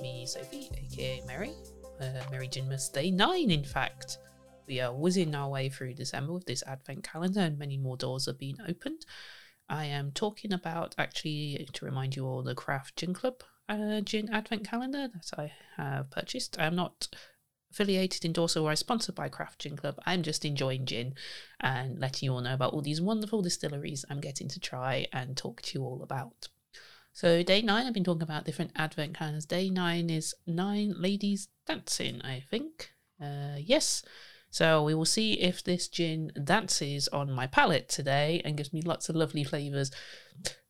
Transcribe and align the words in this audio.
me, 0.00 0.24
Sophie, 0.24 0.70
aka 0.78 1.22
Mary. 1.26 1.52
Uh, 2.00 2.22
Merry 2.30 2.48
Ginmas 2.48 2.90
Day 2.90 3.10
9, 3.10 3.50
in 3.50 3.64
fact. 3.64 4.16
We 4.66 4.80
are 4.80 4.94
whizzing 4.94 5.34
our 5.34 5.50
way 5.50 5.68
through 5.68 5.92
December 5.92 6.32
with 6.32 6.46
this 6.46 6.62
advent 6.66 7.04
calendar, 7.04 7.40
and 7.40 7.58
many 7.58 7.76
more 7.76 7.98
doors 7.98 8.24
have 8.26 8.38
been 8.38 8.56
opened. 8.66 9.04
I 9.68 9.84
am 9.84 10.10
talking 10.12 10.54
about, 10.54 10.94
actually, 10.96 11.68
to 11.74 11.84
remind 11.84 12.16
you 12.16 12.26
all, 12.26 12.42
the 12.42 12.54
Craft 12.54 12.96
Gin 12.96 13.12
Club 13.12 13.42
uh, 13.68 14.00
gin 14.00 14.30
advent 14.30 14.66
calendar 14.66 15.08
that 15.08 15.30
I 15.38 15.52
have 15.76 16.10
purchased. 16.10 16.58
I'm 16.58 16.76
not 16.76 17.08
affiliated, 17.70 18.24
endorsed, 18.24 18.56
or 18.56 18.70
I 18.70 18.74
sponsored 18.74 19.14
by 19.14 19.28
Craft 19.28 19.60
Gin 19.60 19.76
Club. 19.76 19.98
I'm 20.06 20.22
just 20.22 20.46
enjoying 20.46 20.86
gin 20.86 21.14
and 21.60 21.98
letting 21.98 22.26
you 22.26 22.32
all 22.32 22.40
know 22.40 22.54
about 22.54 22.72
all 22.72 22.80
these 22.80 23.02
wonderful 23.02 23.42
distilleries 23.42 24.06
I'm 24.08 24.20
getting 24.20 24.48
to 24.48 24.60
try 24.60 25.06
and 25.12 25.36
talk 25.36 25.60
to 25.60 25.78
you 25.78 25.84
all 25.84 26.02
about. 26.02 26.48
So, 27.14 27.44
day 27.44 27.62
nine, 27.62 27.86
I've 27.86 27.94
been 27.94 28.02
talking 28.02 28.24
about 28.24 28.44
different 28.44 28.72
advent 28.74 29.16
calendars. 29.16 29.46
Day 29.46 29.70
nine 29.70 30.10
is 30.10 30.34
nine 30.48 30.94
ladies 30.98 31.46
dancing, 31.64 32.20
I 32.22 32.42
think. 32.50 32.90
Uh, 33.22 33.54
yes. 33.60 34.02
So, 34.50 34.82
we 34.82 34.94
will 34.94 35.04
see 35.04 35.34
if 35.34 35.62
this 35.62 35.86
gin 35.86 36.32
dances 36.42 37.06
on 37.06 37.30
my 37.30 37.46
palate 37.46 37.88
today 37.88 38.42
and 38.44 38.56
gives 38.56 38.72
me 38.72 38.82
lots 38.82 39.08
of 39.08 39.14
lovely 39.14 39.44
flavours 39.44 39.92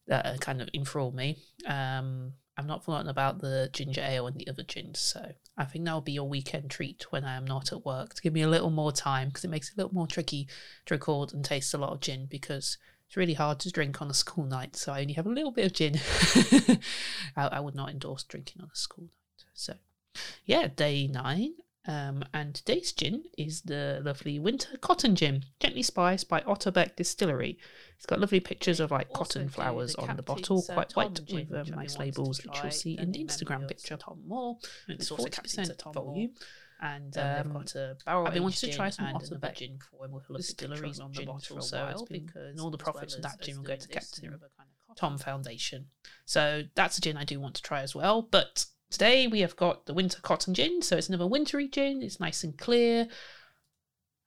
that 0.07 0.39
kind 0.43 0.61
of 0.61 0.69
enthrall 0.75 1.13
me. 1.13 1.39
Um, 1.67 2.35
I've 2.59 2.67
not 2.67 2.85
forgotten 2.85 3.09
about 3.09 3.41
the 3.41 3.71
ginger 3.73 4.03
ale 4.03 4.27
and 4.27 4.37
the 4.37 4.47
other 4.49 4.65
gins, 4.65 5.01
so 5.01 5.33
I 5.57 5.65
think 5.65 5.87
that'll 5.87 6.03
be 6.03 6.13
your 6.13 6.29
weekend 6.29 6.71
treat 6.71 7.07
when 7.11 7.25
I 7.25 7.37
am 7.37 7.47
not 7.47 7.73
at 7.73 7.87
work 7.87 8.13
to 8.13 8.23
give 8.23 8.35
me 8.35 8.43
a 8.43 8.49
little 8.49 8.71
more 8.71 8.93
time 8.93 9.29
because 9.29 9.45
it 9.45 9.51
makes 9.51 9.71
it 9.71 9.77
a 9.77 9.81
little 9.81 9.95
more 9.95 10.07
tricky 10.07 10.47
to 10.85 10.95
record 10.95 11.33
and 11.33 11.43
taste 11.43 11.73
a 11.73 11.79
lot 11.79 11.93
of 11.93 12.01
gin 12.01 12.27
because 12.31 12.77
it's 13.15 13.17
really 13.17 13.35
hard 13.35 13.61
to 13.61 13.71
drink 13.71 14.03
on 14.03 14.11
a 14.11 14.15
school 14.15 14.45
night. 14.45 14.75
So 14.75 14.93
I 14.93 15.03
only 15.03 15.13
have 15.13 15.27
a 15.27 15.31
little 15.31 15.53
bit 15.53 15.67
of 15.67 15.73
gin. 15.73 16.01
I, 17.37 17.47
I 17.47 17.61
would 17.61 17.77
not 17.77 17.91
endorse 17.91 18.25
drinking 18.25 18.61
on 18.61 18.71
a 18.73 18.77
school 18.77 19.05
night. 19.05 19.47
So 19.55 19.75
yeah, 20.45 20.67
day 20.67 21.07
nine, 21.07 21.53
um, 21.87 22.25
and 22.35 22.57
today's 22.57 22.93
gin 22.93 23.23
is 23.39 23.63
the 23.63 24.01
lovely 24.05 24.41
Winter 24.41 24.77
Cotton 24.79 25.15
Gin, 25.15 25.45
gently 25.61 25.83
spiced 25.83 26.29
by 26.29 26.41
Otterbeck 26.41 26.97
Distillery. 26.97 27.57
It's 27.97 28.07
got 28.07 28.19
lovely 28.19 28.41
pictures 28.41 28.81
of 28.81 28.91
like 28.91 29.13
cotton 29.13 29.49
flowers 29.49 29.95
on 29.95 30.17
the 30.17 30.23
bottle, 30.23 30.63
quite 30.63 30.97
white, 30.97 31.21
with 31.33 31.55
um, 31.55 31.67
nice 31.69 31.97
labels, 31.99 32.43
which 32.43 32.59
you'll 32.61 32.73
see 32.73 32.99
in 32.99 33.13
the 33.13 33.25
Instagram 33.25 33.69
picture. 33.69 33.97
Tom 33.97 34.23
Moore. 34.27 34.59
It's 34.89 35.09
forty 35.09 35.41
percent 35.41 35.81
volume. 35.93 36.33
And 36.85 37.17
um, 37.17 37.35
they've 37.37 37.53
got 37.53 37.75
a 37.75 37.97
barrel 38.05 38.27
I've 38.27 38.35
been 38.35 38.43
wanting 38.43 38.71
to 38.71 38.77
try 38.77 38.91
some 38.91 39.07
Otterbeck 39.07 39.57
gin 39.57 39.79
for 39.91 40.05
him 40.05 40.13
with 40.13 40.29
the 40.29 40.35
distilleries 40.35 41.01
on 41.01 41.13
the 41.13 41.25
bottle, 41.25 41.61
so 41.63 41.89
it's 41.91 42.03
because 42.03 42.61
all 42.61 42.71
the 42.71 42.79
profits 42.79 43.17
of 43.17 43.23
that 43.23 43.41
gin 43.41 43.57
will 43.57 43.65
go 43.65 43.77
to 43.77 43.89
Captain 43.89 44.39
Tom 44.95 45.17
Foundation. 45.17 45.87
So 46.27 46.63
that's 46.75 46.99
a 46.99 47.01
gin 47.01 47.17
I 47.17 47.25
do 47.25 47.41
want 47.41 47.55
to 47.55 47.63
try 47.63 47.81
as 47.81 47.95
well, 47.95 48.23
but 48.23 48.67
Today 48.95 49.27
we 49.27 49.41
have 49.41 49.57
got 49.57 49.87
the 49.87 49.93
winter 49.93 50.21
cotton 50.23 50.55
gin, 50.55 50.81
so 50.81 50.97
it's 50.97 51.09
another 51.09 51.27
wintry 51.27 51.67
gin. 51.67 52.01
It's 52.01 52.21
nice 52.21 52.45
and 52.45 52.57
clear 52.57 53.09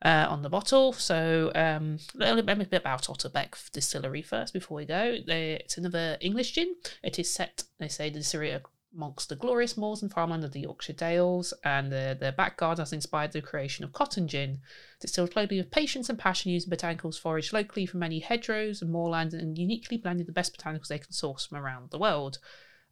uh, 0.03 0.27
on 0.29 0.41
the 0.41 0.49
bottle. 0.49 0.91
So 0.91 1.53
um, 1.55 1.99
a 2.15 2.35
little 2.35 2.41
bit 2.41 2.73
about 2.73 3.03
Otterbeck 3.03 3.71
Distillery 3.71 4.21
first 4.21 4.51
before 4.51 4.75
we 4.75 4.85
go. 4.85 5.19
They, 5.25 5.53
it's 5.53 5.77
another 5.77 6.17
English 6.19 6.51
gin. 6.51 6.75
It 7.01 7.17
is 7.17 7.33
set, 7.33 7.63
they 7.79 7.87
say, 7.87 8.09
the 8.09 8.19
distillery 8.19 8.59
amongst 8.97 9.29
the 9.29 9.35
glorious 9.35 9.77
moors 9.77 10.01
and 10.01 10.11
farmland 10.11 10.43
of 10.43 10.51
the 10.51 10.61
Yorkshire 10.61 10.93
Dales, 10.93 11.53
and 11.63 11.91
the, 11.91 12.17
their 12.19 12.31
back 12.31 12.57
garden 12.57 12.81
has 12.81 12.91
inspired 12.91 13.31
the 13.31 13.41
creation 13.41 13.85
of 13.85 13.93
cotton 13.93 14.27
gin, 14.27 14.59
distilled 14.99 15.35
locally 15.35 15.59
with 15.59 15.71
patience 15.71 16.09
and 16.09 16.17
passion 16.17 16.51
using 16.51 16.71
botanicals 16.71 17.19
foraged 17.19 17.53
locally 17.53 17.85
from 17.85 17.99
many 17.99 18.19
hedgerows 18.19 18.81
and 18.81 18.91
moorland 18.91 19.33
and 19.33 19.57
uniquely 19.57 19.97
blended 19.97 20.27
the 20.27 20.33
best 20.33 20.57
botanicals 20.57 20.87
they 20.87 20.97
can 20.97 21.11
source 21.11 21.45
from 21.45 21.59
around 21.59 21.91
the 21.91 21.99
world. 21.99 22.39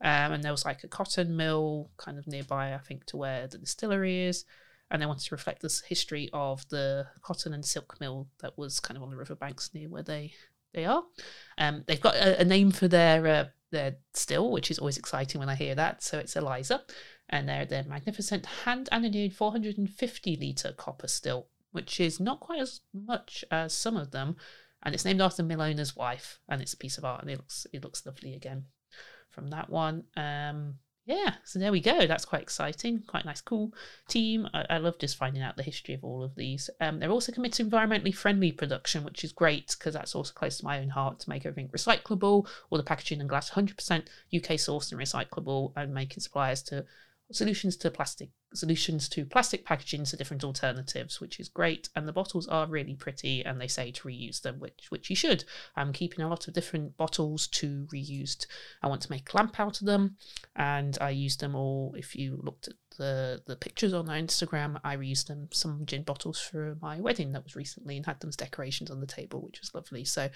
Um, 0.01 0.33
and 0.33 0.43
there 0.43 0.51
was 0.51 0.65
like 0.65 0.83
a 0.83 0.87
cotton 0.87 1.35
mill 1.35 1.89
kind 1.97 2.17
of 2.19 2.27
nearby, 2.27 2.73
I 2.73 2.79
think, 2.79 3.05
to 3.07 3.17
where 3.17 3.47
the 3.47 3.57
distillery 3.57 4.25
is. 4.25 4.45
And 4.91 5.01
they 5.01 5.07
wanted 5.07 5.25
to 5.25 5.35
reflect 5.35 5.63
this 5.63 5.81
history 5.81 6.29
of 6.31 6.67
the 6.69 7.07
cotton 7.23 7.53
and 7.53 7.65
silk 7.65 7.99
mill 7.99 8.27
that 8.41 8.57
was 8.57 8.79
kind 8.79 8.95
of 8.97 9.03
on 9.03 9.09
the 9.09 9.17
riverbanks 9.17 9.71
near 9.73 9.89
where 9.89 10.03
they 10.03 10.33
they 10.75 10.85
are. 10.85 11.03
Um, 11.57 11.83
they've 11.87 12.01
got 12.01 12.15
a, 12.15 12.41
a 12.41 12.45
name 12.45 12.69
for 12.69 12.87
their 12.87 13.25
uh, 13.25 13.45
their 13.71 13.97
still, 14.13 14.51
which 14.51 14.71
is 14.71 14.79
always 14.79 14.97
exciting 14.97 15.39
when 15.39 15.49
I 15.49 15.55
hear 15.55 15.75
that. 15.75 16.03
So 16.03 16.19
it's 16.19 16.35
Eliza, 16.35 16.83
and 17.29 17.47
they're 17.49 17.65
their 17.65 17.83
magnificent 17.83 18.45
hand 18.45 18.89
annealed 18.91 19.33
450 19.33 20.35
liter 20.35 20.73
copper 20.73 21.07
still, 21.07 21.47
which 21.71 21.99
is 21.99 22.19
not 22.19 22.39
quite 22.39 22.61
as 22.61 22.81
much 22.93 23.43
as 23.51 23.73
some 23.73 23.97
of 23.97 24.11
them. 24.11 24.35
And 24.83 24.93
it's 24.93 25.05
named 25.05 25.21
after 25.21 25.41
mill 25.41 25.61
owner's 25.61 25.95
wife, 25.95 26.39
and 26.47 26.61
it's 26.61 26.73
a 26.73 26.77
piece 26.77 26.97
of 26.97 27.05
art, 27.05 27.21
and 27.21 27.31
it 27.31 27.37
looks 27.37 27.65
it 27.73 27.83
looks 27.83 28.05
lovely 28.05 28.35
again 28.35 28.65
from 29.29 29.47
that 29.49 29.69
one. 29.69 30.03
Um, 30.15 30.75
yeah, 31.05 31.35
so 31.43 31.59
there 31.59 31.71
we 31.71 31.81
go. 31.81 32.07
That's 32.07 32.25
quite 32.25 32.41
exciting. 32.41 33.03
Quite 33.05 33.25
nice, 33.25 33.39
cool 33.39 33.71
team. 34.07 34.49
I, 34.55 34.65
I 34.71 34.77
love 34.79 34.97
just 34.97 35.17
finding 35.17 35.43
out 35.43 35.55
the 35.55 35.61
history 35.61 35.93
of 35.93 36.03
all 36.03 36.23
of 36.23 36.33
these. 36.33 36.67
Um, 36.81 36.99
they're 36.99 37.11
also 37.11 37.31
committed 37.31 37.69
to 37.69 37.75
environmentally 37.77 38.13
friendly 38.13 38.51
production, 38.51 39.03
which 39.03 39.23
is 39.23 39.31
great 39.31 39.75
because 39.77 39.93
that's 39.93 40.15
also 40.15 40.33
close 40.33 40.57
to 40.57 40.65
my 40.65 40.79
own 40.79 40.89
heart 40.89 41.19
to 41.19 41.29
make 41.29 41.45
everything 41.45 41.69
recyclable. 41.69 42.47
All 42.69 42.77
the 42.77 42.83
packaging 42.83 43.19
and 43.19 43.29
glass 43.29 43.51
100% 43.51 43.75
UK 44.35 44.57
sourced 44.57 44.91
and 44.91 44.99
recyclable, 44.99 45.73
and 45.75 45.93
making 45.93 46.21
suppliers 46.21 46.63
to 46.63 46.85
solutions 47.31 47.75
to 47.77 47.89
plastic 47.91 48.29
solutions 48.53 49.09
to 49.09 49.25
plastic 49.25 49.65
packaging 49.65 50.05
to 50.05 50.15
different 50.15 50.43
alternatives, 50.43 51.19
which 51.19 51.39
is 51.39 51.49
great. 51.49 51.89
And 51.95 52.07
the 52.07 52.13
bottles 52.13 52.47
are 52.47 52.67
really 52.67 52.95
pretty, 52.95 53.43
and 53.43 53.59
they 53.59 53.67
say 53.67 53.91
to 53.91 54.07
reuse 54.07 54.41
them, 54.41 54.59
which 54.59 54.87
which 54.89 55.09
you 55.09 55.15
should. 55.15 55.43
I'm 55.75 55.93
keeping 55.93 56.23
a 56.23 56.29
lot 56.29 56.47
of 56.47 56.53
different 56.53 56.97
bottles 56.97 57.47
to 57.47 57.87
reused. 57.93 58.45
I 58.81 58.87
want 58.87 59.01
to 59.01 59.11
make 59.11 59.33
a 59.33 59.37
lamp 59.37 59.59
out 59.59 59.81
of 59.81 59.87
them, 59.87 60.17
and 60.55 60.97
I 61.01 61.09
use 61.09 61.37
them 61.37 61.55
all. 61.55 61.95
If 61.97 62.15
you 62.15 62.39
looked 62.41 62.67
at 62.67 62.75
the 62.97 63.41
the 63.45 63.55
pictures 63.55 63.93
on 63.93 64.07
Instagram, 64.07 64.79
I 64.83 64.95
reused 64.95 65.27
them 65.27 65.49
some 65.51 65.85
gin 65.85 66.03
bottles 66.03 66.39
for 66.39 66.77
my 66.81 66.99
wedding 66.99 67.31
that 67.33 67.43
was 67.43 67.55
recently, 67.55 67.97
and 67.97 68.05
had 68.05 68.19
them 68.19 68.29
as 68.29 68.35
decorations 68.35 68.91
on 68.91 69.01
the 69.01 69.07
table, 69.07 69.41
which 69.41 69.59
was 69.59 69.73
lovely. 69.73 70.05
So. 70.05 70.29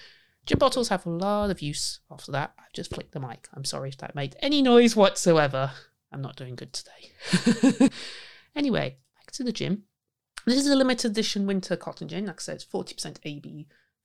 Gin 0.46 0.56
bottles 0.56 0.88
have 0.88 1.04
a 1.04 1.10
lot 1.10 1.50
of 1.50 1.60
use 1.60 2.00
after 2.10 2.32
that. 2.32 2.54
I've 2.58 2.72
just 2.72 2.94
flicked 2.94 3.12
the 3.12 3.20
mic. 3.20 3.46
I'm 3.52 3.66
sorry 3.66 3.90
if 3.90 3.98
that 3.98 4.14
made 4.14 4.36
any 4.40 4.62
noise 4.62 4.96
whatsoever. 4.96 5.72
I'm 6.12 6.22
not 6.22 6.36
doing 6.36 6.56
good 6.56 6.72
today. 6.72 7.90
anyway, 8.56 8.98
back 9.16 9.30
to 9.32 9.44
the 9.44 9.52
gym. 9.52 9.84
This 10.46 10.58
is 10.58 10.68
a 10.68 10.76
limited 10.76 11.10
edition 11.10 11.46
winter 11.46 11.76
cotton 11.76 12.08
gin. 12.08 12.26
Like 12.26 12.40
I 12.40 12.42
said, 12.42 12.56
it's 12.56 12.64
40% 12.64 13.20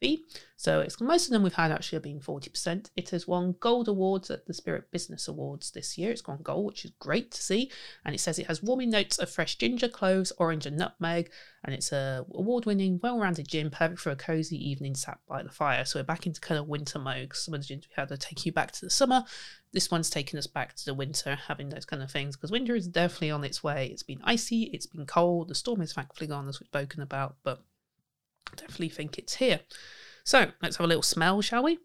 ABV. 0.02 0.20
So 0.58 0.80
it's 0.80 1.00
most 1.02 1.26
of 1.26 1.32
them 1.32 1.44
we've 1.44 1.54
had 1.54 1.72
actually 1.72 1.98
have 1.98 2.04
been 2.04 2.20
40%. 2.20 2.90
It 2.96 3.10
has 3.10 3.28
won 3.28 3.56
gold 3.60 3.88
awards 3.88 4.32
at 4.32 4.46
the 4.46 4.54
Spirit 4.54 4.90
Business 4.90 5.28
Awards 5.28 5.72
this 5.72 5.98
year. 5.98 6.12
It's 6.12 6.22
gone 6.22 6.42
gold, 6.42 6.66
which 6.66 6.86
is 6.86 6.92
great 7.00 7.32
to 7.32 7.44
see. 7.44 7.70
And 8.06 8.16
it 8.16 8.20
says 8.20 8.40
it 8.40 8.48
has 8.48 8.64
warming 8.64 8.90
notes 8.90 9.18
of 9.20 9.30
fresh 9.30 9.58
ginger, 9.58 9.90
cloves, 9.90 10.32
orange, 10.38 10.66
and 10.66 10.78
nutmeg. 10.78 11.30
And 11.64 11.74
it's 11.76 11.92
a 11.92 12.26
award-winning, 12.34 13.00
well-rounded 13.04 13.48
gin, 13.48 13.70
perfect 13.70 14.00
for 14.00 14.12
a 14.12 14.16
cozy 14.16 14.58
evening 14.70 14.96
sat 14.96 15.20
by 15.28 15.44
the 15.44 15.52
fire. 15.52 15.84
So 15.86 16.00
we're 16.00 16.04
back 16.04 16.26
into 16.26 16.40
kind 16.40 16.60
of 16.60 16.68
winter 16.68 17.00
mode. 17.00 17.36
Some 17.36 17.54
of 17.54 17.62
the 17.62 17.68
gins 17.68 17.88
we 17.88 17.94
had 17.96 18.10
to 18.10 18.18
take 18.18 18.46
you 18.46 18.52
back 18.52 18.72
to 18.72 18.82
the 18.82 18.90
summer. 18.90 19.26
This 19.74 19.92
one's 19.92 20.10
taken 20.10 20.40
us 20.40 20.48
back 20.48 20.74
to 20.78 20.86
the 20.86 20.94
winter, 20.94 21.38
having 21.48 21.68
those 21.68 21.84
kind 21.84 22.02
of 22.02 22.10
things 22.10 22.38
because 22.38 22.50
winter 22.50 22.76
is 22.76 22.88
definitely 22.88 23.32
on 23.32 23.44
its 23.44 23.62
way. 23.62 23.88
It's 23.92 24.04
been 24.04 24.22
icy, 24.24 24.70
it's 24.72 24.86
been 24.86 25.06
cold, 25.06 25.50
the 25.50 25.56
storm 25.56 25.82
is 25.82 25.92
thankfully 25.92 26.28
gone, 26.28 26.48
as 26.48 26.62
we've 26.62 26.68
spoken 26.68 27.02
about, 27.02 27.36
but 27.44 27.62
definitely 28.56 28.90
think 28.90 29.18
it's 29.18 29.36
here. 29.36 29.62
So 30.24 30.52
let's 30.62 30.78
have 30.78 30.86
a 30.86 30.88
little 30.88 31.04
smell, 31.04 31.42
shall 31.42 31.64
we? 31.64 31.80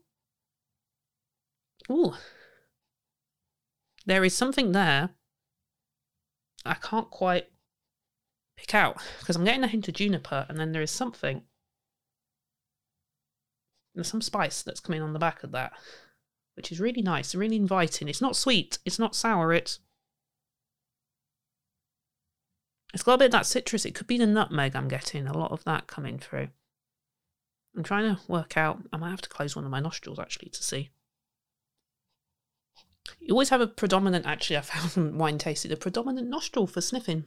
Ooh. 1.91 2.15
There 4.07 4.25
is 4.25 4.35
something 4.35 4.73
there 4.73 5.11
I 6.65 6.75
can't 6.75 7.11
quite 7.11 7.49
pick 8.57 8.75
out 8.75 9.01
because 9.19 9.37
I'm 9.37 9.45
getting 9.45 9.65
a 9.65 9.69
hint 9.69 9.89
of 9.89 9.95
juniper 9.95 10.47
and 10.49 10.59
then 10.59 10.73
there 10.73 10.83
is 10.83 10.91
something. 10.91 11.43
There's 13.95 14.09
some 14.09 14.23
spice 14.23 14.63
that's 14.63 14.81
coming 14.81 15.03
on 15.03 15.13
the 15.13 15.19
back 15.19 15.43
of 15.43 15.53
that, 15.53 15.73
which 16.55 16.71
is 16.71 16.81
really 16.81 17.03
nice 17.03 17.35
really 17.35 17.57
inviting. 17.57 18.09
It's 18.09 18.21
not 18.21 18.37
sweet, 18.37 18.79
it's 18.85 18.99
not 18.99 19.15
sour, 19.15 19.53
it's. 19.53 19.81
It's 22.93 23.03
got 23.03 23.15
a 23.15 23.19
bit 23.19 23.27
of 23.27 23.33
that 23.33 23.47
citrus. 23.47 23.85
It 23.85 23.95
could 23.95 24.07
be 24.07 24.19
the 24.19 24.27
nutmeg 24.27 24.75
I'm 24.75 24.89
getting, 24.89 25.27
a 25.27 25.37
lot 25.37 25.53
of 25.53 25.65
that 25.65 25.87
coming 25.87 26.19
through. 26.19 26.49
I'm 27.77 27.85
trying 27.85 28.15
to 28.15 28.21
work 28.27 28.57
out. 28.57 28.83
I 28.93 28.97
might 28.97 29.11
have 29.11 29.21
to 29.23 29.29
close 29.29 29.55
one 29.55 29.65
of 29.65 29.71
my 29.71 29.81
nostrils 29.81 30.19
actually 30.19 30.51
to 30.51 30.63
see. 30.63 30.91
You 33.21 33.35
always 33.35 33.51
have 33.51 33.61
a 33.61 33.67
predominant, 33.67 34.27
actually, 34.27 34.57
I 34.57 34.63
found 34.63 35.19
wine 35.19 35.39
tasting, 35.39 35.73
a 35.73 35.77
predominant 35.77 36.29
nostril 36.29 36.67
for 36.67 36.81
sniffing, 36.81 37.25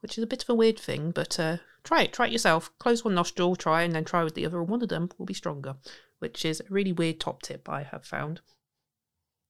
which 0.00 0.16
is 0.18 0.24
a 0.24 0.26
bit 0.26 0.42
of 0.42 0.50
a 0.50 0.54
weird 0.54 0.78
thing, 0.78 1.10
but 1.10 1.38
uh, 1.40 1.58
try 1.82 2.02
it. 2.02 2.12
Try 2.12 2.26
it 2.26 2.32
yourself. 2.32 2.70
Close 2.78 3.04
one 3.04 3.14
nostril, 3.14 3.56
try, 3.56 3.82
and 3.82 3.94
then 3.94 4.04
try 4.04 4.22
with 4.22 4.34
the 4.34 4.46
other, 4.46 4.60
and 4.60 4.68
one 4.68 4.82
of 4.82 4.88
them 4.88 5.10
will 5.18 5.26
be 5.26 5.34
stronger, 5.34 5.76
which 6.18 6.44
is 6.44 6.60
a 6.60 6.72
really 6.72 6.92
weird 6.92 7.20
top 7.20 7.42
tip 7.42 7.68
I 7.68 7.82
have 7.82 8.04
found 8.04 8.40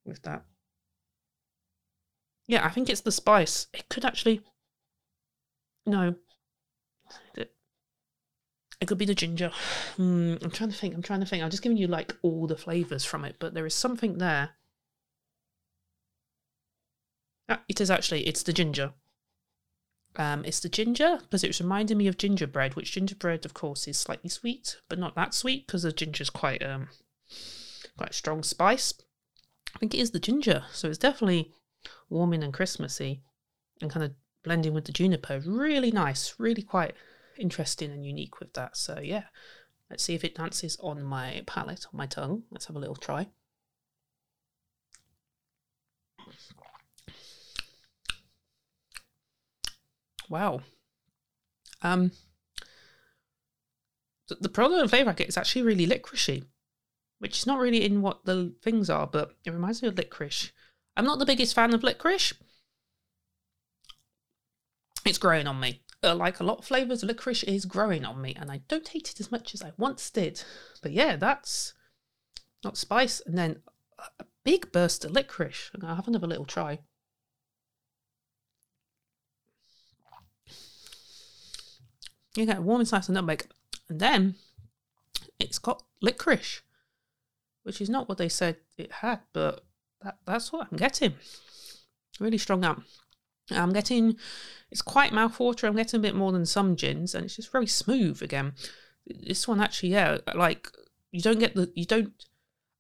with 0.05 0.23
that. 0.23 0.45
Yeah, 2.47 2.65
I 2.65 2.71
think 2.71 2.89
it's 2.89 3.03
the 3.03 3.13
spice. 3.13 3.67
It 3.73 3.89
could 3.89 4.05
actually. 4.05 4.43
No. 5.91 6.15
It 8.81 8.87
could 8.87 8.97
be 8.99 9.05
the 9.05 9.15
ginger. 9.15 9.51
Mm, 9.99 10.43
I'm 10.43 10.51
trying 10.51 10.71
to 10.71 10.77
think. 10.77 10.95
I'm 10.95 11.03
trying 11.03 11.21
to 11.21 11.27
think. 11.27 11.43
I'm 11.43 11.51
just 11.51 11.63
giving 11.63 11.77
you 11.77 11.87
like 11.87 12.17
all 12.23 12.47
the 12.47 12.57
flavors 12.57 13.05
from 13.05 13.25
it, 13.27 13.37
but 13.39 13.53
there 13.53 13.67
is 13.67 13.75
something 13.75 14.17
there. 14.19 14.51
Ah, 17.49 17.63
It 17.69 17.81
is 17.81 17.91
actually, 17.91 18.27
it's 18.27 18.43
the 18.43 18.55
ginger. 18.55 18.95
Um, 20.17 20.45
it's 20.45 20.61
the 20.61 20.69
ginger 20.69 21.19
because 21.21 21.45
it 21.45 21.49
was 21.49 21.61
reminding 21.61 21.99
me 21.99 22.07
of 22.09 22.17
gingerbread, 22.17 22.75
which 22.75 22.93
gingerbread, 22.93 23.45
of 23.45 23.55
course, 23.55 23.87
is 23.87 23.99
slightly 23.99 24.31
sweet, 24.31 24.81
but 24.89 24.99
not 24.99 25.15
that 25.15 25.35
sweet 25.35 25.67
because 25.67 25.83
the 25.83 25.93
ginger 25.93 26.23
is 26.23 26.31
quite 26.31 26.63
um 26.63 26.89
quite 27.97 28.11
a 28.11 28.15
strong 28.15 28.43
spice. 28.43 28.95
I 29.75 29.79
think 29.79 29.95
it 29.95 30.01
is 30.01 30.11
the 30.13 30.19
ginger, 30.19 30.65
so 30.73 30.89
it's 30.89 30.99
definitely 30.99 31.53
warming 32.09 32.43
and 32.43 32.53
Christmassy, 32.53 33.23
and 33.81 33.91
kind 33.91 34.05
of 34.05 34.15
blending 34.43 34.75
with 34.75 34.85
the 34.85 34.93
juniper. 34.93 35.41
Really 35.45 35.91
nice, 35.91 36.35
really 36.39 36.63
quite 36.63 36.95
interesting 37.39 37.91
and 37.91 38.07
unique 38.07 38.41
with 38.41 38.53
that. 38.55 38.77
So 38.77 39.01
yeah, 39.03 39.25
let's 39.89 40.03
see 40.03 40.15
if 40.15 40.25
it 40.25 40.35
dances 40.35 40.77
on 40.81 41.03
my 41.03 41.43
palate, 41.47 41.87
on 41.93 41.99
my 41.99 42.07
tongue. 42.07 42.45
Let's 42.51 42.67
have 42.67 42.77
a 42.77 42.81
little 42.81 42.97
try. 42.97 43.29
Wow. 50.29 50.61
Um, 51.83 52.13
the, 54.29 54.37
the 54.37 54.49
predominant 54.49 54.91
flavour 54.91 55.11
I 55.11 55.15
get 55.15 55.29
is 55.29 55.37
actually 55.37 55.63
really 55.63 55.89
licoricey, 55.89 56.45
which 57.19 57.39
is 57.39 57.47
not 57.47 57.59
really 57.59 57.85
in 57.85 58.01
what 58.01 58.25
the 58.25 58.55
things 58.63 58.89
are, 58.89 59.09
but 59.09 59.33
it 59.45 59.51
reminds 59.51 59.83
me 59.83 59.89
of 59.89 59.97
licorice. 59.97 60.53
I'm 60.97 61.05
not 61.05 61.19
the 61.19 61.27
biggest 61.27 61.55
fan 61.55 61.75
of 61.75 61.83
licorice. 61.83 62.35
It's 65.11 65.19
growing 65.19 65.49
on 65.49 65.59
me. 65.59 65.83
Uh, 66.05 66.15
like 66.15 66.39
a 66.39 66.45
lot 66.45 66.59
of 66.59 66.65
flavours, 66.65 67.03
licorice 67.03 67.43
is 67.43 67.65
growing 67.65 68.05
on 68.05 68.23
me, 68.23 68.33
and 68.39 68.49
I 68.49 68.61
don't 68.69 68.87
hate 68.87 69.11
it 69.11 69.19
as 69.19 69.33
much 69.33 69.55
as 69.55 69.61
I 69.61 69.73
once 69.77 70.09
did. 70.09 70.45
But 70.83 70.93
yeah, 70.93 71.17
that's 71.17 71.75
not 72.63 72.77
spice, 72.77 73.21
and 73.27 73.37
then 73.37 73.61
a- 73.99 74.25
big 74.45 74.71
burst 74.71 75.05
of 75.05 75.11
licorice. 75.11 75.73
I'll 75.83 75.97
have 75.97 76.07
another 76.07 76.29
little 76.29 76.45
try. 76.45 76.79
You 82.37 82.47
get 82.47 82.59
a 82.59 82.63
warm 82.63 82.83
and 82.83 82.89
slice 82.89 83.09
of 83.09 83.15
nutmeg, 83.17 83.49
and 83.89 83.99
then 83.99 84.37
it's 85.41 85.59
got 85.59 85.83
licorice, 86.01 86.63
which 87.65 87.81
is 87.81 87.91
not 87.91 88.09
what 88.09 88.19
they 88.19 88.29
said 88.29 88.59
it 88.79 88.93
had, 88.93 89.23
but 89.33 89.65
that, 90.03 90.19
that's 90.25 90.53
what 90.53 90.69
I'm 90.71 90.79
getting. 90.79 91.15
Really 92.21 92.39
strong 92.39 92.65
up. 92.65 92.83
I'm 93.51 93.73
getting, 93.73 94.17
it's 94.71 94.83
quite 94.83 95.13
mouthwater. 95.13 95.67
I'm 95.67 95.77
getting 95.77 95.99
a 95.99 96.03
bit 96.03 96.15
more 96.15 96.33
than 96.33 96.47
some 96.47 96.77
gins, 96.77 97.15
and 97.15 97.25
it's 97.25 97.37
just 97.37 97.53
very 97.53 97.67
smooth 97.67 98.23
again. 98.23 98.53
This 99.07 99.49
one 99.49 99.61
actually, 99.61 99.91
yeah, 99.91 100.19
like 100.35 100.69
you 101.11 101.21
don't 101.21 101.39
get 101.39 101.55
the, 101.55 101.73
you 101.75 101.85
don't, 101.85 102.13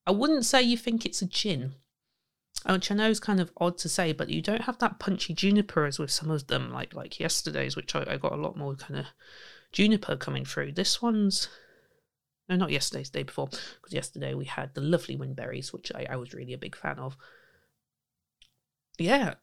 I 0.07 0.13
wouldn't 0.13 0.45
say 0.45 0.63
you 0.63 0.77
think 0.77 1.05
it's 1.05 1.23
a 1.23 1.27
gin, 1.27 1.75
which 2.69 2.91
I 2.91 2.95
know 2.95 3.09
is 3.09 3.21
kind 3.21 3.41
of 3.41 3.53
odd 3.57 3.79
to 3.79 3.89
say, 3.89 4.13
but 4.13 4.31
you 4.31 4.43
don't 4.43 4.63
have 4.63 4.79
that 4.79 4.99
punchy 4.99 5.35
juniper 5.35 5.87
as 5.87 5.99
with 5.99 6.11
some 6.11 6.31
of 6.31 6.47
them, 6.47 6.73
like 6.73 6.95
like 6.95 7.21
yesterday's, 7.21 7.77
which 7.77 7.95
I, 7.95 8.05
I 8.09 8.17
got 8.17 8.33
a 8.33 8.37
lot 8.37 8.57
more 8.57 8.75
kind 8.75 9.01
of 9.01 9.07
juniper 9.73 10.17
coming 10.17 10.45
through. 10.45 10.73
This 10.73 11.01
one's 11.01 11.49
no, 12.49 12.57
not 12.57 12.73
yesterday's, 12.73 13.11
day 13.11 13.23
before, 13.23 13.47
because 13.47 13.93
yesterday 13.93 14.35
we 14.35 14.45
had 14.45 14.75
the 14.75 14.81
lovely 14.81 15.17
windberries, 15.17 15.73
which 15.73 15.93
I, 15.95 16.07
I 16.11 16.17
was 16.17 16.35
really 16.35 16.53
a 16.53 16.59
big 16.59 16.77
fan 16.77 16.99
of. 16.99 17.17
Yeah, 18.99 19.35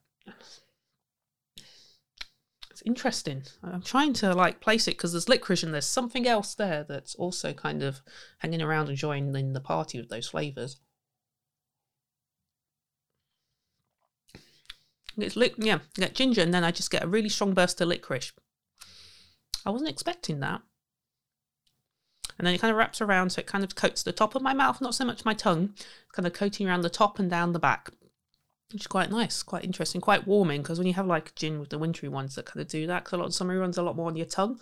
it's 2.78 2.86
interesting. 2.86 3.42
I'm 3.64 3.82
trying 3.82 4.12
to 4.14 4.32
like 4.34 4.60
place 4.60 4.86
it 4.86 4.92
because 4.92 5.10
there's 5.10 5.28
licorice 5.28 5.64
and 5.64 5.74
there's 5.74 5.84
something 5.84 6.28
else 6.28 6.54
there 6.54 6.84
that's 6.88 7.16
also 7.16 7.52
kind 7.52 7.82
of 7.82 8.02
hanging 8.38 8.62
around 8.62 8.88
and 8.88 8.96
joining 8.96 9.52
the 9.52 9.60
party 9.60 9.98
with 9.98 10.10
those 10.10 10.28
flavors. 10.28 10.76
It's 15.16 15.34
lic- 15.34 15.56
yeah, 15.58 15.80
get 15.94 16.14
ginger, 16.14 16.42
and 16.42 16.54
then 16.54 16.62
I 16.62 16.70
just 16.70 16.92
get 16.92 17.02
a 17.02 17.08
really 17.08 17.28
strong 17.28 17.52
burst 17.52 17.80
of 17.80 17.88
licorice. 17.88 18.32
I 19.66 19.70
wasn't 19.70 19.90
expecting 19.90 20.38
that. 20.38 20.60
And 22.38 22.46
then 22.46 22.54
it 22.54 22.60
kind 22.60 22.70
of 22.70 22.76
wraps 22.76 23.00
around, 23.00 23.30
so 23.30 23.40
it 23.40 23.48
kind 23.48 23.64
of 23.64 23.74
coats 23.74 24.04
the 24.04 24.12
top 24.12 24.36
of 24.36 24.42
my 24.42 24.54
mouth, 24.54 24.80
not 24.80 24.94
so 24.94 25.04
much 25.04 25.24
my 25.24 25.34
tongue, 25.34 25.74
kind 26.12 26.28
of 26.28 26.32
coating 26.32 26.68
around 26.68 26.82
the 26.82 26.90
top 26.90 27.18
and 27.18 27.28
down 27.28 27.52
the 27.52 27.58
back, 27.58 27.90
which 28.72 28.82
is 28.82 28.86
quite 28.86 29.10
nice, 29.10 29.42
quite 29.42 29.64
interesting, 29.64 30.00
quite 30.00 30.26
warming. 30.26 30.62
Because 30.62 30.78
when 30.78 30.86
you 30.86 30.94
have 30.94 31.06
like 31.06 31.34
gin 31.34 31.58
with 31.58 31.70
the 31.70 31.78
wintry 31.78 32.08
ones 32.08 32.34
that 32.34 32.46
kind 32.46 32.60
of 32.60 32.68
do 32.68 32.86
that, 32.86 33.04
because 33.04 33.14
a 33.14 33.16
lot 33.18 33.26
of 33.26 33.34
summery 33.34 33.58
ones 33.58 33.78
are 33.78 33.82
a 33.82 33.84
lot 33.84 33.96
more 33.96 34.08
on 34.08 34.16
your 34.16 34.26
tongue, 34.26 34.58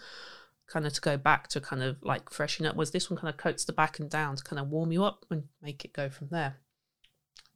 kind 0.66 0.86
of 0.86 0.92
to 0.92 1.00
go 1.00 1.16
back 1.16 1.48
to 1.48 1.60
kind 1.60 1.82
of 1.82 1.96
like 2.02 2.30
freshen 2.30 2.66
up. 2.66 2.76
Was 2.76 2.92
this 2.92 3.10
one 3.10 3.18
kind 3.18 3.32
of 3.32 3.36
coats 3.36 3.64
the 3.64 3.72
back 3.72 3.98
and 3.98 4.08
down 4.08 4.36
to 4.36 4.44
kind 4.44 4.60
of 4.60 4.68
warm 4.68 4.92
you 4.92 5.04
up 5.04 5.24
and 5.30 5.44
make 5.60 5.84
it 5.84 5.92
go 5.92 6.08
from 6.08 6.28
there. 6.30 6.56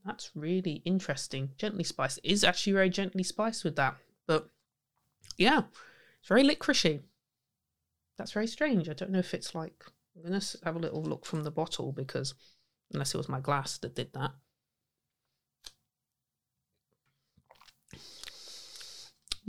That's 0.05 0.31
really 0.35 0.83
interesting. 0.85 1.51
Gently 1.59 1.85
spiced. 1.85 2.21
Is 2.25 2.43
actually 2.43 2.73
very 2.73 2.91
gently 2.91 3.23
spiced 3.23 3.65
with 3.65 3.77
that. 3.77 3.97
But 4.27 4.49
yeah, 5.37 5.63
it's 6.21 6.29
very 6.29 6.43
licoricey. 6.43 7.01
That's 8.17 8.33
very 8.33 8.47
strange. 8.47 8.89
I 8.89 8.93
don't 8.95 9.11
know 9.11 9.19
if 9.19 9.35
it's 9.35 9.55
like. 9.55 9.85
I'm 10.17 10.39
to 10.39 10.59
have 10.65 10.77
a 10.77 10.81
little 10.81 11.03
look 11.03 11.25
from 11.25 11.45
the 11.45 11.51
bottle 11.51 11.93
because, 11.93 12.35
unless 12.93 13.15
it 13.15 13.19
was 13.19 13.29
my 13.29 13.41
glass 13.41 13.79
that 13.79 13.95
did 13.95 14.13
that. 14.15 14.33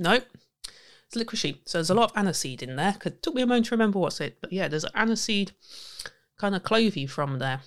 Nope. 0.02 0.26
It's 1.08 1.16
licoricey. 1.16 1.60
So 1.66 1.78
there's 1.78 1.90
a 1.90 1.96
lot 1.96 2.12
of 2.12 2.18
aniseed 2.18 2.62
in 2.62 2.76
there. 2.76 2.96
It 3.06 3.22
took 3.22 3.36
me 3.36 3.42
a 3.42 3.48
moment 3.48 3.68
to 3.68 3.76
remember 3.76 4.00
what's 4.00 4.22
it. 4.22 4.38
But 4.42 4.52
yeah, 4.52 4.68
there's 4.68 4.86
aniseed 4.86 5.52
kind 6.38 6.56
of 6.56 6.64
clovey 6.64 7.10
from 7.10 7.40
there. 7.40 7.62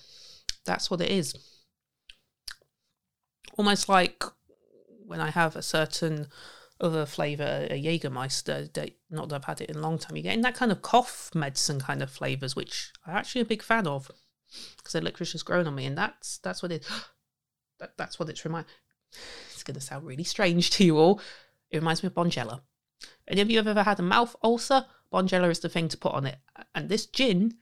That's 0.67 0.91
what 0.91 1.01
it 1.01 1.11
is 1.11 1.35
almost 3.57 3.89
like 3.89 4.25
when 5.07 5.21
I 5.21 5.31
have 5.31 5.57
a 5.57 5.63
certain 5.63 6.29
other 6.81 7.07
flavour, 7.07 7.67
a 7.71 7.83
Jägermeister, 7.83 8.73
they, 8.73 8.97
not 9.11 9.29
that 9.29 9.37
I've 9.37 9.45
had 9.45 9.61
it 9.61 9.71
in 9.71 9.77
a 9.77 9.81
long 9.81 9.99
time, 9.99 10.17
you're 10.17 10.25
getting 10.25 10.43
that 10.43 10.55
kind 10.55 10.73
of 10.73 10.83
cough 10.83 11.31
medicine 11.35 11.81
kind 11.81 12.03
of 12.03 12.11
flavours, 12.11 12.57
which 12.57 12.93
I'm 13.07 13.17
actually 13.17 13.43
a 13.43 13.47
big 13.47 13.63
fan 13.63 13.87
of 13.87 14.11
because 14.77 14.93
the 14.93 15.01
licorice 15.01 15.33
has 15.33 15.43
grown 15.43 15.67
on 15.67 15.75
me, 15.75 15.87
and 15.87 15.97
that's 15.97 16.39
that's 16.39 16.63
what 16.63 16.73
it 16.73 16.87
that, 17.79 17.97
that's 17.97 18.19
what 18.19 18.29
it's 18.29 18.45
remind. 18.45 18.67
It's 19.53 19.63
going 19.63 19.75
to 19.75 19.81
sound 19.81 20.05
really 20.05 20.25
strange 20.25 20.71
to 20.71 20.85
you 20.85 20.99
all. 20.99 21.21
It 21.71 21.79
reminds 21.79 22.03
me 22.03 22.09
of 22.09 22.15
Bonjela. 22.15 22.61
Any 23.27 23.41
of 23.41 23.51
you 23.51 23.57
have 23.59 23.67
ever 23.67 23.83
had 23.83 23.99
a 23.99 24.03
mouth 24.03 24.37
ulcer? 24.43 24.87
Bonjela 25.13 25.51
is 25.51 25.61
the 25.61 25.69
thing 25.69 25.89
to 25.89 25.97
put 25.97 26.13
on 26.13 26.27
it, 26.27 26.39
and 26.75 26.89
this 26.89 27.07
gin 27.07 27.55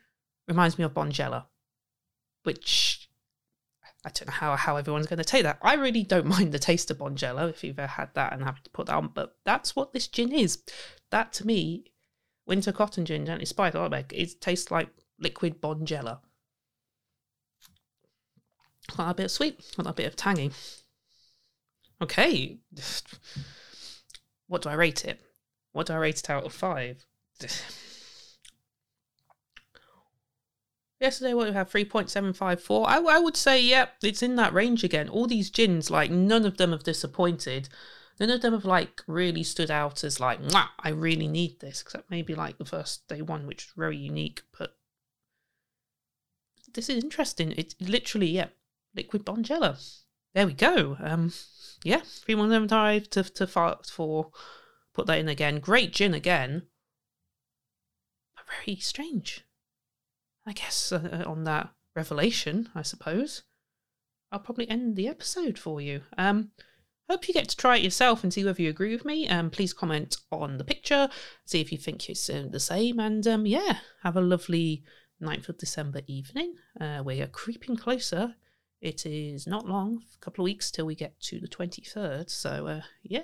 reminds 0.48 0.78
me 0.78 0.84
of 0.84 0.94
Bonjela, 0.94 1.46
which 2.44 3.08
I 4.04 4.10
don't 4.10 4.26
know 4.26 4.32
how, 4.32 4.56
how 4.56 4.76
everyone's 4.76 5.06
going 5.06 5.18
to 5.18 5.24
take 5.24 5.44
that. 5.44 5.58
I 5.62 5.74
really 5.74 6.02
don't 6.02 6.26
mind 6.36 6.52
the 6.52 6.58
taste 6.58 6.90
of 6.90 6.98
Bonjela 6.98 7.48
if 7.48 7.62
you've 7.62 7.78
ever 7.78 7.86
had 7.86 8.14
that 8.14 8.32
and 8.32 8.42
have 8.42 8.62
to 8.62 8.70
put 8.70 8.86
that 8.86 8.96
on, 8.96 9.08
but 9.08 9.36
that's 9.44 9.76
what 9.76 9.92
this 9.92 10.08
gin 10.08 10.32
is. 10.32 10.62
That 11.10 11.32
to 11.34 11.46
me, 11.46 11.92
winter 12.46 12.72
cotton 12.72 13.04
gin, 13.04 13.26
gently 13.26 13.46
spiced, 13.46 13.76
oh, 13.76 13.86
like, 13.86 14.12
it 14.12 14.40
tastes 14.40 14.70
like 14.70 14.88
liquid 15.18 15.60
Bonjela. 15.60 16.20
Got 18.96 19.10
a 19.10 19.14
bit 19.14 19.24
of 19.26 19.30
sweet, 19.30 19.60
got 19.76 19.86
a 19.86 19.92
bit 19.92 20.06
of 20.06 20.16
tangy. 20.16 20.50
Okay, 22.00 22.58
what 24.52 24.60
do 24.60 24.68
I 24.68 24.74
rate 24.74 25.06
it? 25.06 25.18
What 25.72 25.86
do 25.86 25.94
I 25.94 25.96
rate 25.96 26.18
it 26.18 26.28
out 26.28 26.44
of 26.44 26.52
five? 26.52 27.06
Yesterday, 31.00 31.32
what 31.32 31.48
we 31.48 31.54
had 31.54 31.70
three 31.70 31.86
point 31.86 32.10
seven 32.10 32.34
five 32.34 32.62
four. 32.62 32.86
I, 32.86 32.98
I 32.98 33.18
would 33.18 33.36
say, 33.36 33.62
yep, 33.62 33.94
it's 34.02 34.22
in 34.22 34.36
that 34.36 34.52
range 34.52 34.84
again. 34.84 35.08
All 35.08 35.26
these 35.26 35.48
gins, 35.48 35.90
like 35.90 36.10
none 36.10 36.44
of 36.44 36.58
them 36.58 36.72
have 36.72 36.82
disappointed. 36.84 37.70
None 38.20 38.28
of 38.28 38.42
them 38.42 38.52
have 38.52 38.66
like 38.66 39.00
really 39.06 39.42
stood 39.42 39.70
out 39.70 40.04
as 40.04 40.20
like, 40.20 40.38
I 40.78 40.90
really 40.90 41.28
need 41.28 41.60
this. 41.60 41.80
Except 41.80 42.10
maybe 42.10 42.34
like 42.34 42.58
the 42.58 42.66
first 42.66 43.08
day 43.08 43.22
one, 43.22 43.46
which 43.46 43.64
is 43.64 43.72
very 43.74 43.96
unique. 43.96 44.42
But 44.58 44.76
this 46.74 46.90
is 46.90 47.02
interesting. 47.02 47.54
It's 47.56 47.74
literally, 47.80 48.28
yeah, 48.28 48.48
liquid 48.94 49.24
Bonjela. 49.24 50.01
There 50.34 50.46
we 50.46 50.54
go. 50.54 50.96
Um, 51.00 51.32
yeah, 51.84 52.00
three 52.04 52.34
one 52.34 52.50
seven 52.50 52.68
five 52.68 53.10
to 53.10 53.22
to 53.22 53.46
five 53.46 53.86
for 53.86 54.30
put 54.94 55.06
that 55.06 55.18
in 55.18 55.28
again. 55.28 55.58
Great 55.60 55.92
gin 55.92 56.14
again. 56.14 56.62
But 58.36 58.44
very 58.64 58.76
strange. 58.76 59.44
I 60.46 60.52
guess 60.52 60.92
uh, 60.92 61.24
on 61.26 61.44
that 61.44 61.70
revelation, 61.94 62.68
I 62.74 62.82
suppose, 62.82 63.42
I'll 64.30 64.40
probably 64.40 64.68
end 64.68 64.96
the 64.96 65.08
episode 65.08 65.58
for 65.58 65.80
you. 65.80 66.02
Um, 66.18 66.50
hope 67.08 67.28
you 67.28 67.34
get 67.34 67.48
to 67.50 67.56
try 67.56 67.76
it 67.76 67.82
yourself 67.82 68.24
and 68.24 68.32
see 68.32 68.44
whether 68.44 68.62
you 68.62 68.70
agree 68.70 68.92
with 68.92 69.04
me. 69.04 69.28
Um, 69.28 69.50
please 69.50 69.72
comment 69.72 70.16
on 70.30 70.58
the 70.58 70.64
picture, 70.64 71.10
see 71.44 71.60
if 71.60 71.70
you 71.70 71.78
think 71.78 72.08
it's 72.08 72.28
uh, 72.28 72.46
the 72.50 72.60
same, 72.60 72.98
and 72.98 73.26
um, 73.26 73.46
yeah, 73.46 73.78
have 74.02 74.16
a 74.16 74.20
lovely 74.20 74.82
9th 75.22 75.50
of 75.50 75.58
December 75.58 76.00
evening. 76.06 76.54
Uh, 76.80 77.02
we 77.04 77.20
are 77.20 77.28
creeping 77.28 77.76
closer. 77.76 78.34
It 78.82 79.06
is 79.06 79.46
not 79.46 79.68
long, 79.68 80.02
a 80.16 80.18
couple 80.18 80.42
of 80.42 80.46
weeks 80.46 80.72
till 80.72 80.86
we 80.86 80.96
get 80.96 81.18
to 81.20 81.38
the 81.38 81.46
23rd. 81.46 82.28
So, 82.28 82.66
uh, 82.66 82.80
yeah, 83.04 83.22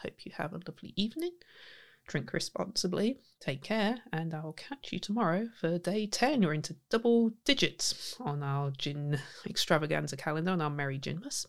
hope 0.00 0.24
you 0.24 0.30
have 0.36 0.52
a 0.52 0.60
lovely 0.64 0.94
evening. 0.94 1.32
Drink 2.06 2.32
responsibly, 2.32 3.18
take 3.40 3.64
care, 3.64 3.96
and 4.12 4.32
I'll 4.32 4.52
catch 4.52 4.92
you 4.92 5.00
tomorrow 5.00 5.48
for 5.60 5.76
day 5.78 6.06
10. 6.06 6.42
You're 6.42 6.54
into 6.54 6.76
double 6.88 7.32
digits 7.44 8.16
on 8.20 8.44
our 8.44 8.70
gin 8.70 9.18
extravaganza 9.46 10.16
calendar 10.16 10.52
on 10.52 10.60
our 10.60 10.70
Merry 10.70 11.00
Ginmas. 11.00 11.46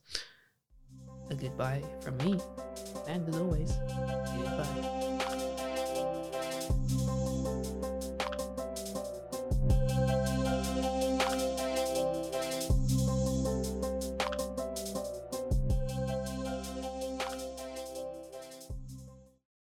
a 1.30 1.36
goodbye 1.36 1.84
from 2.02 2.18
me. 2.18 2.40
And 3.08 3.30
as 3.30 3.38
always, 3.38 3.72
goodbye. 4.36 5.14